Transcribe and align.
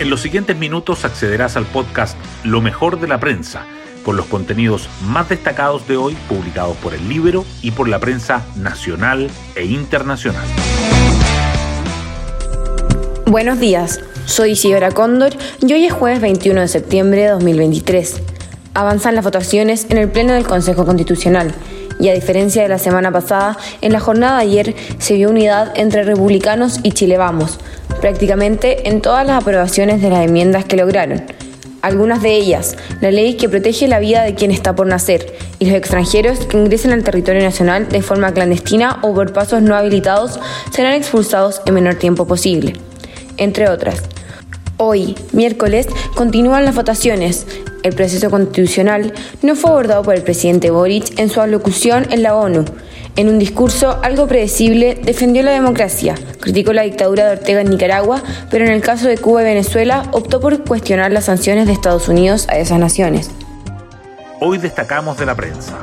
En 0.00 0.10
los 0.10 0.20
siguientes 0.20 0.56
minutos 0.56 1.04
accederás 1.04 1.56
al 1.56 1.66
podcast 1.66 2.16
Lo 2.44 2.60
mejor 2.60 3.00
de 3.00 3.08
la 3.08 3.18
prensa, 3.18 3.66
con 4.04 4.16
los 4.16 4.26
contenidos 4.26 4.88
más 5.02 5.28
destacados 5.28 5.88
de 5.88 5.96
hoy 5.96 6.16
publicados 6.28 6.76
por 6.76 6.94
el 6.94 7.08
libro 7.08 7.44
y 7.62 7.72
por 7.72 7.88
la 7.88 7.98
prensa 7.98 8.46
nacional 8.54 9.28
e 9.56 9.64
internacional. 9.64 10.46
Buenos 13.26 13.58
días, 13.58 14.00
soy 14.24 14.52
Isidora 14.52 14.92
Cóndor 14.92 15.32
y 15.66 15.72
hoy 15.72 15.86
es 15.86 15.92
jueves 15.92 16.20
21 16.20 16.60
de 16.60 16.68
septiembre 16.68 17.22
de 17.22 17.28
2023. 17.30 18.22
Avanzan 18.74 19.16
las 19.16 19.24
votaciones 19.24 19.88
en 19.90 19.98
el 19.98 20.08
Pleno 20.08 20.32
del 20.34 20.46
Consejo 20.46 20.86
Constitucional 20.86 21.52
y 21.98 22.08
a 22.08 22.14
diferencia 22.14 22.62
de 22.62 22.68
la 22.68 22.78
semana 22.78 23.10
pasada, 23.10 23.58
en 23.80 23.92
la 23.92 23.98
jornada 23.98 24.36
de 24.36 24.42
ayer 24.42 24.76
se 24.98 25.14
vio 25.14 25.30
unidad 25.30 25.72
entre 25.76 26.04
republicanos 26.04 26.78
y 26.84 26.92
Chile 26.92 27.16
Vamos, 27.18 27.58
prácticamente 28.00 28.88
en 28.88 29.00
todas 29.00 29.26
las 29.26 29.42
aprobaciones 29.42 30.00
de 30.00 30.10
las 30.10 30.24
enmiendas 30.24 30.64
que 30.64 30.76
lograron. 30.76 31.22
Algunas 31.80 32.22
de 32.22 32.34
ellas, 32.34 32.76
la 33.00 33.12
ley 33.12 33.34
que 33.34 33.48
protege 33.48 33.86
la 33.86 34.00
vida 34.00 34.24
de 34.24 34.34
quien 34.34 34.50
está 34.50 34.74
por 34.74 34.88
nacer 34.88 35.32
y 35.60 35.66
los 35.66 35.76
extranjeros 35.76 36.40
que 36.40 36.56
ingresen 36.56 36.92
al 36.92 37.04
territorio 37.04 37.40
nacional 37.40 37.88
de 37.88 38.02
forma 38.02 38.32
clandestina 38.32 38.98
o 39.02 39.14
por 39.14 39.32
pasos 39.32 39.62
no 39.62 39.76
habilitados 39.76 40.40
serán 40.72 40.94
expulsados 40.94 41.62
en 41.66 41.74
menor 41.74 41.94
tiempo 41.94 42.26
posible, 42.26 42.72
entre 43.36 43.68
otras. 43.68 44.02
Hoy, 44.76 45.16
miércoles, 45.32 45.86
continúan 46.14 46.64
las 46.64 46.74
votaciones. 46.74 47.46
El 47.84 47.94
proceso 47.94 48.28
constitucional 48.28 49.12
no 49.42 49.54
fue 49.54 49.70
abordado 49.70 50.02
por 50.02 50.14
el 50.14 50.22
presidente 50.22 50.70
Boric 50.70 51.18
en 51.18 51.30
su 51.30 51.40
alocución 51.40 52.06
en 52.10 52.24
la 52.24 52.34
ONU. 52.34 52.64
En 53.18 53.28
un 53.28 53.40
discurso 53.40 53.98
algo 54.04 54.28
predecible, 54.28 54.94
defendió 54.94 55.42
la 55.42 55.50
democracia, 55.50 56.14
criticó 56.38 56.72
la 56.72 56.82
dictadura 56.82 57.26
de 57.26 57.32
Ortega 57.32 57.62
en 57.62 57.70
Nicaragua, 57.70 58.22
pero 58.48 58.64
en 58.64 58.70
el 58.70 58.80
caso 58.80 59.08
de 59.08 59.18
Cuba 59.18 59.42
y 59.42 59.44
Venezuela 59.44 60.04
optó 60.12 60.38
por 60.38 60.62
cuestionar 60.62 61.10
las 61.10 61.24
sanciones 61.24 61.66
de 61.66 61.72
Estados 61.72 62.08
Unidos 62.08 62.46
a 62.48 62.58
esas 62.58 62.78
naciones. 62.78 63.28
Hoy 64.38 64.58
destacamos 64.58 65.18
de 65.18 65.26
la 65.26 65.34
prensa. 65.34 65.78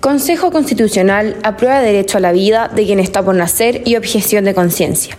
Consejo 0.00 0.50
Constitucional 0.50 1.36
aprueba 1.42 1.82
derecho 1.82 2.16
a 2.16 2.22
la 2.22 2.32
vida 2.32 2.70
de 2.74 2.86
quien 2.86 2.98
está 2.98 3.22
por 3.22 3.34
nacer 3.34 3.82
y 3.84 3.96
objeción 3.96 4.46
de 4.46 4.54
conciencia. 4.54 5.18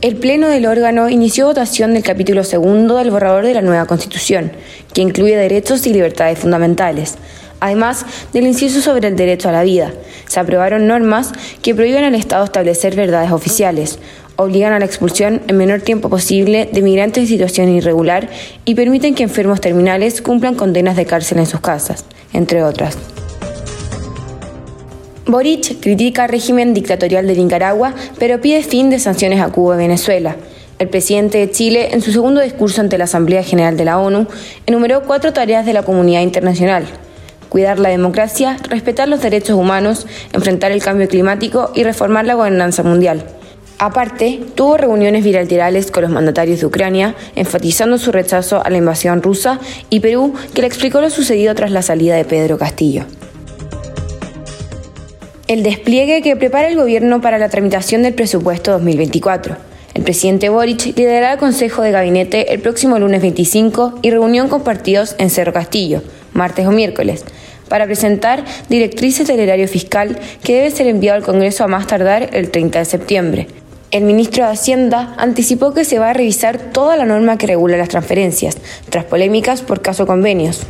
El 0.00 0.16
Pleno 0.16 0.48
del 0.48 0.64
órgano 0.64 1.10
inició 1.10 1.48
votación 1.48 1.92
del 1.92 2.02
capítulo 2.02 2.44
segundo 2.44 2.96
del 2.96 3.10
borrador 3.10 3.44
de 3.44 3.52
la 3.52 3.60
nueva 3.60 3.84
Constitución, 3.84 4.52
que 4.94 5.02
incluye 5.02 5.36
derechos 5.36 5.86
y 5.86 5.92
libertades 5.92 6.38
fundamentales, 6.38 7.18
además 7.62 8.04
del 8.32 8.46
inciso 8.46 8.82
sobre 8.82 9.08
el 9.08 9.16
derecho 9.16 9.48
a 9.48 9.52
la 9.52 9.62
vida. 9.62 9.92
Se 10.26 10.40
aprobaron 10.40 10.88
normas 10.88 11.32
que 11.62 11.74
prohíben 11.74 12.02
al 12.02 12.16
Estado 12.16 12.44
establecer 12.44 12.96
verdades 12.96 13.30
oficiales, 13.30 14.00
obligan 14.36 14.72
a 14.72 14.80
la 14.80 14.84
expulsión 14.84 15.40
en 15.46 15.56
menor 15.56 15.80
tiempo 15.80 16.10
posible 16.10 16.68
de 16.72 16.82
migrantes 16.82 17.22
en 17.22 17.28
situación 17.28 17.68
irregular 17.68 18.28
y 18.64 18.74
permiten 18.74 19.14
que 19.14 19.22
enfermos 19.22 19.60
terminales 19.60 20.22
cumplan 20.22 20.56
condenas 20.56 20.96
de 20.96 21.06
cárcel 21.06 21.38
en 21.38 21.46
sus 21.46 21.60
casas, 21.60 22.04
entre 22.32 22.64
otras. 22.64 22.98
Boric 25.26 25.80
critica 25.80 26.26
régimen 26.26 26.74
dictatorial 26.74 27.28
de 27.28 27.36
Nicaragua, 27.36 27.94
pero 28.18 28.40
pide 28.40 28.64
fin 28.64 28.90
de 28.90 28.98
sanciones 28.98 29.40
a 29.40 29.50
Cuba 29.50 29.76
y 29.76 29.78
Venezuela. 29.78 30.34
El 30.80 30.88
presidente 30.88 31.38
de 31.38 31.48
Chile, 31.52 31.90
en 31.92 32.02
su 32.02 32.10
segundo 32.10 32.40
discurso 32.40 32.80
ante 32.80 32.98
la 32.98 33.04
Asamblea 33.04 33.44
General 33.44 33.76
de 33.76 33.84
la 33.84 34.00
ONU, 34.00 34.26
enumeró 34.66 35.04
cuatro 35.04 35.32
tareas 35.32 35.64
de 35.64 35.74
la 35.74 35.84
comunidad 35.84 36.22
internacional. 36.22 36.86
Cuidar 37.52 37.78
la 37.78 37.90
democracia, 37.90 38.56
respetar 38.70 39.08
los 39.08 39.20
derechos 39.20 39.58
humanos, 39.58 40.06
enfrentar 40.32 40.72
el 40.72 40.82
cambio 40.82 41.06
climático 41.06 41.70
y 41.74 41.84
reformar 41.84 42.24
la 42.24 42.32
gobernanza 42.32 42.82
mundial. 42.82 43.26
Aparte, 43.78 44.40
tuvo 44.54 44.78
reuniones 44.78 45.22
bilaterales 45.22 45.90
con 45.90 46.04
los 46.04 46.10
mandatarios 46.10 46.60
de 46.60 46.66
Ucrania, 46.66 47.14
enfatizando 47.36 47.98
su 47.98 48.10
rechazo 48.10 48.64
a 48.64 48.70
la 48.70 48.78
invasión 48.78 49.20
rusa, 49.20 49.60
y 49.90 50.00
Perú, 50.00 50.32
que 50.54 50.62
le 50.62 50.66
explicó 50.66 51.02
lo 51.02 51.10
sucedido 51.10 51.54
tras 51.54 51.72
la 51.72 51.82
salida 51.82 52.16
de 52.16 52.24
Pedro 52.24 52.56
Castillo 52.56 53.04
el 55.52 55.62
despliegue 55.62 56.22
que 56.22 56.34
prepara 56.34 56.68
el 56.68 56.76
Gobierno 56.76 57.20
para 57.20 57.36
la 57.36 57.50
tramitación 57.50 58.02
del 58.02 58.14
presupuesto 58.14 58.72
2024. 58.72 59.54
El 59.92 60.02
presidente 60.02 60.48
Boric 60.48 60.96
liderará 60.96 61.34
el 61.34 61.38
Consejo 61.38 61.82
de 61.82 61.90
Gabinete 61.90 62.54
el 62.54 62.60
próximo 62.60 62.98
lunes 62.98 63.20
25 63.20 63.98
y 64.00 64.10
reunión 64.10 64.48
con 64.48 64.62
partidos 64.62 65.14
en 65.18 65.28
Cerro 65.28 65.52
Castillo, 65.52 66.02
martes 66.32 66.66
o 66.66 66.72
miércoles, 66.72 67.26
para 67.68 67.86
presentar 67.86 68.44
directrices 68.68 69.26
del 69.26 69.40
erario 69.40 69.68
fiscal 69.68 70.18
que 70.42 70.56
debe 70.56 70.70
ser 70.70 70.86
enviado 70.86 71.18
al 71.18 71.24
Congreso 71.24 71.64
a 71.64 71.68
más 71.68 71.86
tardar 71.86 72.30
el 72.32 72.50
30 72.50 72.78
de 72.78 72.84
septiembre. 72.84 73.46
El 73.90 74.04
ministro 74.04 74.44
de 74.44 74.52
Hacienda 74.52 75.14
anticipó 75.18 75.74
que 75.74 75.84
se 75.84 75.98
va 75.98 76.10
a 76.10 76.12
revisar 76.14 76.58
toda 76.58 76.96
la 76.96 77.04
norma 77.04 77.36
que 77.36 77.46
regula 77.46 77.76
las 77.76 77.90
transferencias, 77.90 78.56
tras 78.88 79.04
polémicas 79.04 79.60
por 79.60 79.82
caso 79.82 80.06
convenios. 80.06 80.60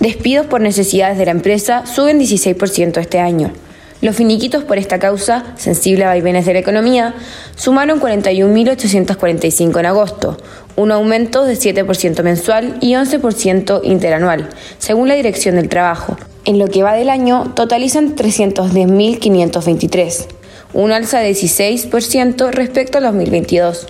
Despidos 0.00 0.46
por 0.46 0.60
necesidades 0.60 1.16
de 1.18 1.24
la 1.26 1.30
empresa 1.30 1.86
suben 1.86 2.20
16% 2.20 2.98
este 2.98 3.20
año. 3.20 3.52
Los 4.00 4.16
finiquitos 4.16 4.64
por 4.64 4.78
esta 4.78 4.98
causa, 4.98 5.44
sensible 5.56 6.04
a 6.04 6.08
vaivenes 6.08 6.46
de 6.46 6.54
la 6.54 6.60
economía, 6.60 7.14
sumaron 7.54 8.00
41.845 8.00 9.78
en 9.78 9.86
agosto, 9.86 10.38
un 10.76 10.90
aumento 10.90 11.44
de 11.44 11.52
7% 11.52 12.22
mensual 12.22 12.78
y 12.80 12.94
11% 12.94 13.82
interanual, 13.84 14.48
según 14.78 15.08
la 15.08 15.16
Dirección 15.16 15.56
del 15.56 15.68
Trabajo. 15.68 16.16
En 16.46 16.58
lo 16.58 16.68
que 16.68 16.82
va 16.82 16.94
del 16.94 17.10
año, 17.10 17.52
totalizan 17.54 18.16
310.523, 18.16 20.28
un 20.72 20.92
alza 20.92 21.18
de 21.18 21.32
16% 21.32 22.52
respecto 22.52 22.96
a 22.96 23.02
2022. 23.02 23.86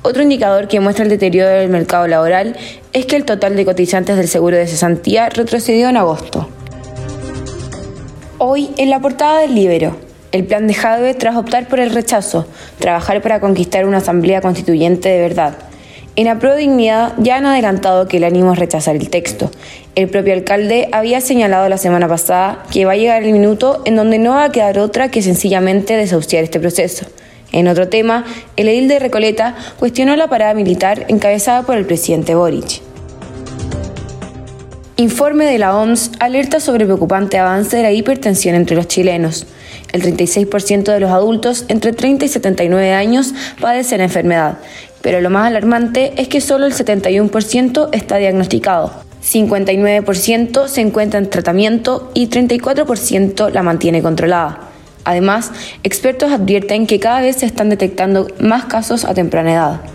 Otro 0.00 0.22
indicador 0.22 0.66
que 0.66 0.80
muestra 0.80 1.04
el 1.04 1.10
deterioro 1.10 1.50
del 1.50 1.68
mercado 1.68 2.08
laboral 2.08 2.56
es 2.94 3.04
que 3.04 3.16
el 3.16 3.26
total 3.26 3.54
de 3.54 3.66
cotizantes 3.66 4.16
del 4.16 4.28
seguro 4.28 4.56
de 4.56 4.66
cesantía 4.66 5.28
retrocedió 5.28 5.90
en 5.90 5.98
agosto. 5.98 6.48
Hoy, 8.44 8.70
en 8.76 8.90
la 8.90 8.98
portada 8.98 9.38
del 9.38 9.54
Libero, 9.54 9.96
el 10.32 10.42
plan 10.42 10.66
de 10.66 10.74
Jadwe 10.74 11.14
tras 11.14 11.36
optar 11.36 11.68
por 11.68 11.78
el 11.78 11.90
rechazo, 11.90 12.44
trabajar 12.80 13.22
para 13.22 13.38
conquistar 13.38 13.86
una 13.86 13.98
asamblea 13.98 14.40
constituyente 14.40 15.08
de 15.10 15.20
verdad. 15.20 15.54
En 16.16 16.26
Apro 16.26 16.56
Dignidad 16.56 17.12
ya 17.18 17.36
han 17.36 17.46
adelantado 17.46 18.08
que 18.08 18.16
el 18.16 18.24
ánimo 18.24 18.52
es 18.52 18.58
rechazar 18.58 18.96
el 18.96 19.10
texto. 19.10 19.48
El 19.94 20.08
propio 20.08 20.32
alcalde 20.32 20.88
había 20.90 21.20
señalado 21.20 21.68
la 21.68 21.78
semana 21.78 22.08
pasada 22.08 22.64
que 22.72 22.84
va 22.84 22.94
a 22.94 22.96
llegar 22.96 23.22
el 23.22 23.32
minuto 23.32 23.80
en 23.84 23.94
donde 23.94 24.18
no 24.18 24.30
va 24.30 24.42
a 24.42 24.50
quedar 24.50 24.80
otra 24.80 25.08
que 25.08 25.22
sencillamente 25.22 25.96
desahuciar 25.96 26.42
este 26.42 26.58
proceso. 26.58 27.06
En 27.52 27.68
otro 27.68 27.88
tema, 27.88 28.24
el 28.56 28.66
edil 28.66 28.88
de 28.88 28.98
Recoleta 28.98 29.54
cuestionó 29.78 30.16
la 30.16 30.26
parada 30.26 30.54
militar 30.54 31.04
encabezada 31.06 31.62
por 31.62 31.76
el 31.76 31.86
presidente 31.86 32.34
Boric. 32.34 32.91
Informe 34.98 35.46
de 35.46 35.58
la 35.58 35.74
OMS 35.74 36.10
alerta 36.20 36.60
sobre 36.60 36.84
preocupante 36.84 37.38
avance 37.38 37.78
de 37.78 37.82
la 37.82 37.92
hipertensión 37.92 38.54
entre 38.54 38.76
los 38.76 38.88
chilenos. 38.88 39.46
El 39.90 40.02
36% 40.02 40.84
de 40.84 41.00
los 41.00 41.10
adultos 41.10 41.64
entre 41.68 41.94
30 41.94 42.26
y 42.26 42.28
79 42.28 42.92
años 42.92 43.32
padecen 43.58 43.98
la 43.98 44.04
enfermedad, 44.04 44.58
pero 45.00 45.22
lo 45.22 45.30
más 45.30 45.46
alarmante 45.46 46.12
es 46.20 46.28
que 46.28 46.42
solo 46.42 46.66
el 46.66 46.74
71% 46.74 47.88
está 47.92 48.18
diagnosticado. 48.18 48.92
59% 49.24 50.68
se 50.68 50.80
encuentra 50.82 51.20
en 51.20 51.30
tratamiento 51.30 52.10
y 52.12 52.28
34% 52.28 53.50
la 53.50 53.62
mantiene 53.62 54.02
controlada. 54.02 54.60
Además, 55.04 55.52
expertos 55.84 56.32
advierten 56.32 56.86
que 56.86 57.00
cada 57.00 57.22
vez 57.22 57.36
se 57.36 57.46
están 57.46 57.70
detectando 57.70 58.28
más 58.40 58.66
casos 58.66 59.06
a 59.06 59.14
temprana 59.14 59.52
edad. 59.52 59.91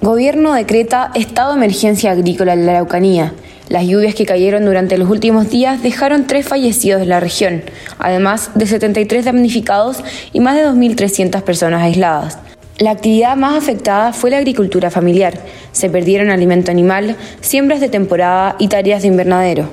Gobierno 0.00 0.54
decreta 0.54 1.10
estado 1.16 1.50
de 1.50 1.56
emergencia 1.56 2.12
agrícola 2.12 2.52
en 2.52 2.66
la 2.66 2.72
Araucanía. 2.72 3.32
Las 3.68 3.84
lluvias 3.84 4.14
que 4.14 4.26
cayeron 4.26 4.64
durante 4.64 4.96
los 4.96 5.10
últimos 5.10 5.50
días 5.50 5.82
dejaron 5.82 6.28
tres 6.28 6.46
fallecidos 6.46 7.02
en 7.02 7.08
la 7.08 7.18
región, 7.18 7.64
además 7.98 8.52
de 8.54 8.68
73 8.68 9.24
damnificados 9.24 10.04
y 10.32 10.38
más 10.38 10.54
de 10.54 10.66
2.300 10.66 11.42
personas 11.42 11.82
aisladas. 11.82 12.38
La 12.78 12.92
actividad 12.92 13.36
más 13.36 13.58
afectada 13.58 14.12
fue 14.12 14.30
la 14.30 14.38
agricultura 14.38 14.88
familiar. 14.88 15.34
Se 15.72 15.90
perdieron 15.90 16.30
alimento 16.30 16.70
animal, 16.70 17.16
siembras 17.40 17.80
de 17.80 17.88
temporada 17.88 18.54
y 18.60 18.68
tareas 18.68 19.02
de 19.02 19.08
invernadero. 19.08 19.68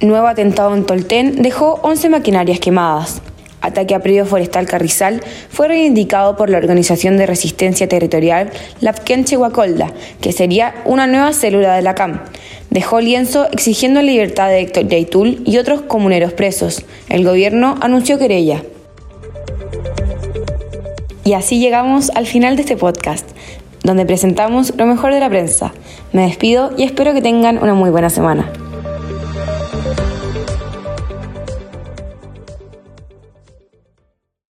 Nuevo 0.00 0.26
atentado 0.26 0.74
en 0.74 0.84
Tolten 0.84 1.40
dejó 1.40 1.78
11 1.82 2.08
maquinarias 2.08 2.58
quemadas. 2.58 3.22
Ataque 3.66 3.96
a 3.96 4.00
predio 4.00 4.26
forestal 4.26 4.66
Carrizal 4.66 5.20
fue 5.50 5.66
reivindicado 5.66 6.36
por 6.36 6.50
la 6.50 6.58
Organización 6.58 7.16
de 7.16 7.26
Resistencia 7.26 7.88
Territorial 7.88 8.50
Lapkenche 8.80 9.36
Huacolda, 9.36 9.92
que 10.20 10.30
sería 10.30 10.76
una 10.84 11.08
nueva 11.08 11.32
célula 11.32 11.74
de 11.74 11.82
la 11.82 11.96
CAM. 11.96 12.20
Dejó 12.70 13.00
lienzo 13.00 13.48
exigiendo 13.50 14.00
la 14.00 14.06
libertad 14.06 14.48
de 14.48 14.60
Héctor 14.60 14.86
Yaitul 14.86 15.42
y 15.44 15.58
otros 15.58 15.82
comuneros 15.82 16.32
presos. 16.32 16.84
El 17.08 17.24
gobierno 17.24 17.76
anunció 17.80 18.18
querella. 18.18 18.62
Y 21.24 21.32
así 21.32 21.58
llegamos 21.58 22.10
al 22.10 22.26
final 22.26 22.54
de 22.54 22.62
este 22.62 22.76
podcast, 22.76 23.28
donde 23.82 24.06
presentamos 24.06 24.74
lo 24.76 24.86
mejor 24.86 25.12
de 25.12 25.18
la 25.18 25.28
prensa. 25.28 25.72
Me 26.12 26.22
despido 26.22 26.70
y 26.76 26.84
espero 26.84 27.14
que 27.14 27.20
tengan 27.20 27.60
una 27.60 27.74
muy 27.74 27.90
buena 27.90 28.10
semana. 28.10 28.52